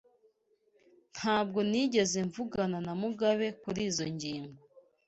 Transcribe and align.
Ntabwo 1.15 1.59
nigeze 1.69 2.17
mvugana 2.27 2.77
na 2.85 2.93
Mugabe 3.01 3.47
kurizoi 3.61 4.11
ngingo. 4.17 4.59